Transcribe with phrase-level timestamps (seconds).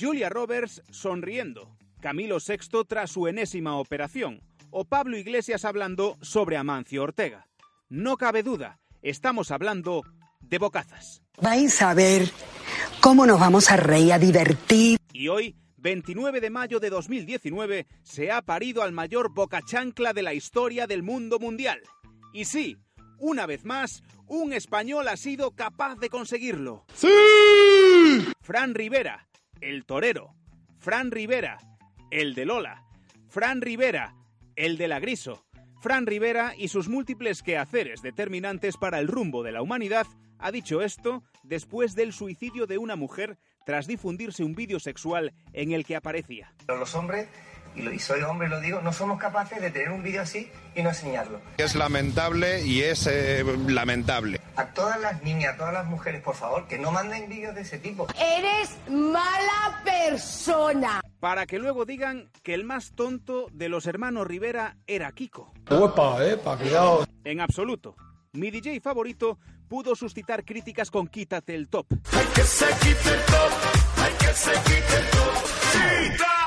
[0.00, 7.02] Julia Roberts sonriendo, Camilo VI tras su enésima operación, o Pablo Iglesias hablando sobre Amancio
[7.02, 7.46] Ortega.
[7.90, 10.02] No cabe duda, estamos hablando
[10.40, 11.22] de bocazas.
[11.40, 12.30] Vais a ver
[13.00, 14.96] cómo nos vamos a reír, a divertir.
[15.12, 20.34] Y hoy, 29 de mayo de 2019, se ha parido al mayor bocachancla de la
[20.34, 21.80] historia del mundo mundial.
[22.32, 22.78] Y sí,
[23.20, 26.84] una vez más, un español ha sido capaz de conseguirlo.
[26.94, 27.08] ¡Sí!
[28.40, 29.28] Fran Rivera,
[29.60, 30.34] el torero.
[30.78, 31.58] Fran Rivera,
[32.10, 32.84] el de Lola.
[33.28, 34.16] Fran Rivera,
[34.56, 35.44] el de la Griso.
[35.80, 40.06] Fran Rivera y sus múltiples quehaceres determinantes para el rumbo de la humanidad
[40.38, 45.72] ha dicho esto después del suicidio de una mujer tras difundirse un vídeo sexual en
[45.72, 46.54] el que aparecía.
[46.66, 47.28] Los hombres
[47.74, 50.90] y, soy hombre, lo digo, no somos capaces de tener un vídeo así y no
[50.90, 51.40] enseñarlo.
[51.56, 54.40] Es lamentable y es eh, lamentable.
[54.56, 57.62] A todas las niñas, a todas las mujeres, por favor, que no manden vídeos de
[57.62, 58.06] ese tipo.
[58.18, 61.00] Eres mala persona.
[61.20, 65.52] Para que luego digan que el más tonto de los hermanos Rivera era Kiko.
[65.70, 67.06] Opa, epa, cuidado.
[67.24, 67.94] En absoluto.
[68.32, 71.86] Mi DJ favorito pudo suscitar críticas con Quítate el top.
[72.12, 76.39] Hay que se quite el top, hay que se quite el top.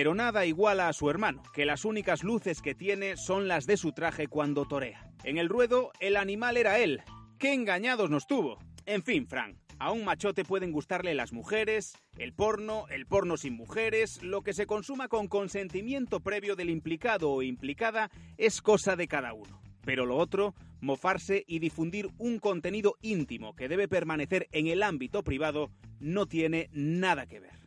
[0.00, 3.76] Pero nada iguala a su hermano, que las únicas luces que tiene son las de
[3.76, 5.12] su traje cuando torea.
[5.24, 7.02] En el ruedo, el animal era él.
[7.38, 8.58] ¡Qué engañados nos tuvo!
[8.86, 13.52] En fin, Frank, a un machote pueden gustarle las mujeres, el porno, el porno sin
[13.52, 19.06] mujeres, lo que se consuma con consentimiento previo del implicado o implicada es cosa de
[19.06, 19.60] cada uno.
[19.84, 25.22] Pero lo otro, mofarse y difundir un contenido íntimo que debe permanecer en el ámbito
[25.22, 27.58] privado, no tiene nada que ver.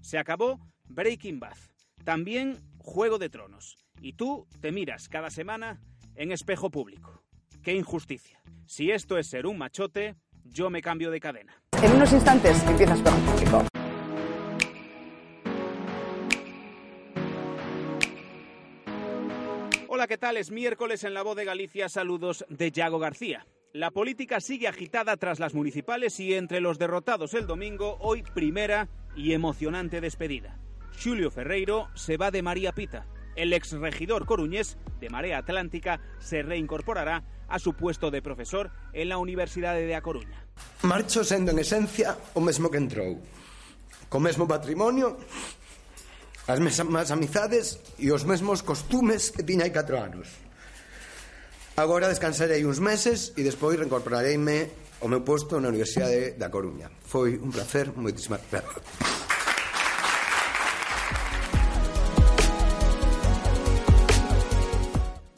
[0.00, 0.58] Se acabó
[0.88, 1.73] Breaking Bad.
[2.04, 3.78] También Juego de Tronos.
[4.02, 5.80] Y tú te miras cada semana
[6.14, 7.22] en espejo público.
[7.62, 8.42] ¡Qué injusticia!
[8.66, 10.14] Si esto es ser un machote,
[10.44, 11.62] yo me cambio de cadena.
[11.82, 13.64] En unos instantes empiezas con público.
[19.88, 20.36] Hola, ¿qué tal?
[20.36, 21.88] Es miércoles en la voz de Galicia.
[21.88, 23.46] Saludos de Yago García.
[23.72, 28.88] La política sigue agitada tras las municipales y entre los derrotados el domingo, hoy primera
[29.16, 30.60] y emocionante despedida.
[30.98, 33.06] Xulio Ferreiro se va de María Pita.
[33.36, 39.18] El exregidor coruñés de Marea Atlántica se reincorporará a su puesto de profesor en la
[39.18, 40.46] Universidade de A Coruña.
[40.82, 43.18] Marcho sendo en esencia o mesmo que entrou.
[44.08, 45.18] Co mesmo patrimonio,
[46.46, 50.30] as mesmas amizades e os mesmos costumes que tiña hai 4 anos.
[51.74, 54.70] Agora descansarei uns meses e despois reincorporareime
[55.02, 56.86] ao meu posto na Universidade da Coruña.
[57.02, 59.13] Foi un placer, moitísimas gracias.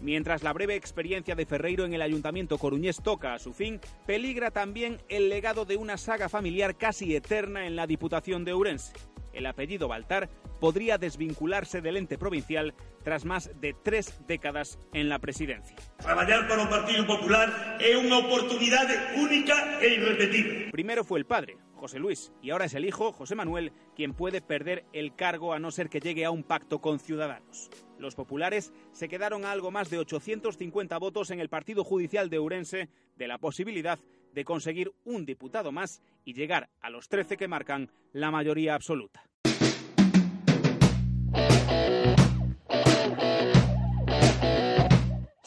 [0.07, 4.53] Mientras la breve experiencia de Ferreiro en el ayuntamiento coruñés toca a su fin, peligra
[4.53, 8.93] también el legado de una saga familiar casi eterna en la Diputación de Ourense.
[9.33, 10.31] El apellido Baltar
[10.61, 12.73] podría desvincularse del ente provincial
[13.03, 15.75] tras más de tres décadas en la presidencia.
[15.99, 20.71] Traballar para o Partido Popular é unha oportunidade única e irrepetible.
[20.71, 24.41] Primero fue el padre, José Luis, y ahora es el hijo, José Manuel, quien puede
[24.41, 27.71] perder el cargo a no ser que llegue a un pacto con Ciudadanos.
[27.99, 32.39] Los populares se quedaron a algo más de 850 votos en el Partido Judicial de
[32.39, 33.99] Ourense de la posibilidad
[34.33, 39.25] de conseguir un diputado más y llegar a los 13 que marcan la mayoría absoluta.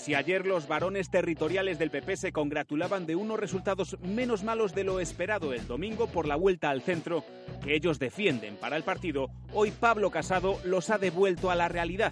[0.10, 4.84] Si ayer los varones territoriales del PP se congratulaban de unos resultados menos malos de
[4.84, 7.24] lo esperado el domingo por la vuelta al centro
[7.64, 12.12] que ellos defienden para el partido, hoy Pablo Casado los ha devuelto a la realidad.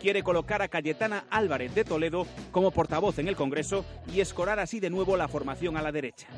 [0.00, 3.84] Quiere colocar a Cayetana Álvarez de Toledo como portavoz en el Congreso
[4.14, 6.28] y escorar así de nuevo la formación a la derecha.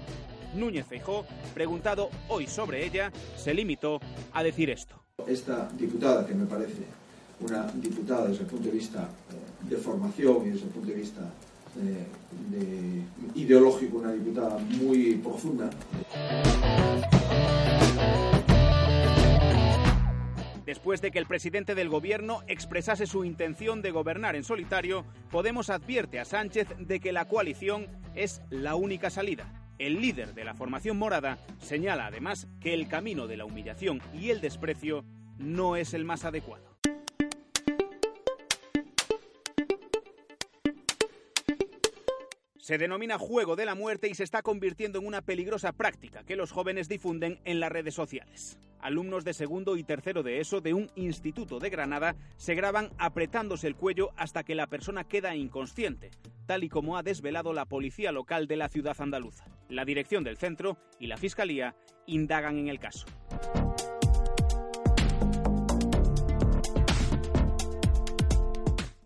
[0.55, 4.01] Núñez Feijó, preguntado hoy sobre ella, se limitó
[4.33, 4.99] a decir esto.
[5.27, 6.85] Esta diputada, que me parece
[7.41, 10.95] una diputada desde el punto de vista eh, de formación y desde el punto de
[10.95, 11.21] vista
[11.79, 12.07] eh,
[12.51, 15.71] de ideológico, una diputada muy profunda.
[20.65, 25.69] Después de que el presidente del gobierno expresase su intención de gobernar en solitario, Podemos
[25.71, 29.53] advierte a Sánchez de que la coalición es la única salida.
[29.79, 34.31] El líder de la formación morada señala además que el camino de la humillación y
[34.31, 35.05] el desprecio
[35.39, 36.76] no es el más adecuado.
[42.67, 46.35] Se denomina juego de la muerte y se está convirtiendo en una peligrosa práctica que
[46.35, 48.59] los jóvenes difunden en las redes sociales.
[48.81, 53.69] Alumnos de segundo y tercero de ESO de un instituto de Granada se graban apretándose
[53.69, 56.11] el cuello hasta que la persona queda inconsciente,
[56.47, 59.45] tal y como ha desvelado la policía local de la ciudad andaluza.
[59.69, 61.77] La dirección del centro y la fiscalía
[62.09, 63.07] indagan en el caso.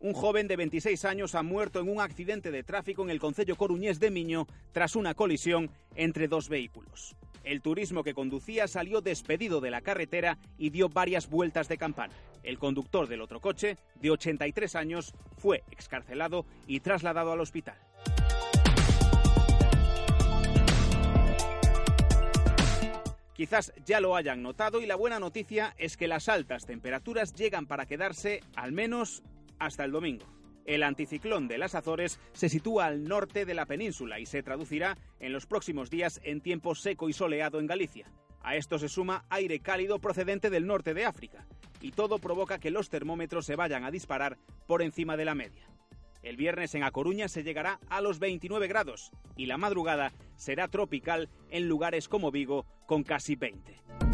[0.02, 3.56] Un joven de 26 años ha muerto en un accidente de tráfico en el concello
[3.56, 7.14] coruñés de Miño tras una colisión entre dos vehículos.
[7.44, 12.14] El turismo que conducía salió despedido de la carretera y dio varias vueltas de campana.
[12.42, 17.76] El conductor del otro coche, de 83 años, fue excarcelado y trasladado al hospital.
[23.34, 27.66] Quizás ya lo hayan notado y la buena noticia es que las altas temperaturas llegan
[27.66, 29.22] para quedarse al menos
[29.60, 30.26] hasta el domingo.
[30.64, 34.96] El anticiclón de las Azores se sitúa al norte de la península y se traducirá
[35.20, 38.10] en los próximos días en tiempo seco y soleado en Galicia.
[38.42, 41.46] A esto se suma aire cálido procedente del norte de África,
[41.80, 45.66] y todo provoca que los termómetros se vayan a disparar por encima de la media.
[46.22, 50.68] El viernes en A Coruña se llegará a los 29 grados y la madrugada será
[50.68, 54.09] tropical en lugares como Vigo con casi 20.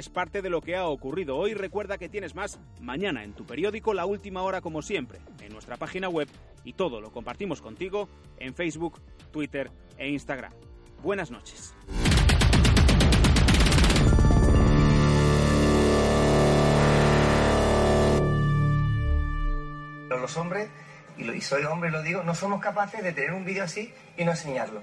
[0.00, 1.52] Es parte de lo que ha ocurrido hoy.
[1.52, 5.76] Recuerda que tienes más mañana en tu periódico La Última Hora como siempre, en nuestra
[5.76, 6.26] página web
[6.64, 8.08] y todo lo compartimos contigo
[8.38, 8.98] en Facebook,
[9.30, 10.54] Twitter e Instagram.
[11.02, 11.74] Buenas noches.
[20.08, 20.70] Los hombres,
[21.18, 24.30] y soy hombre lo digo, no somos capaces de tener un vídeo así y no
[24.30, 24.82] enseñarlo.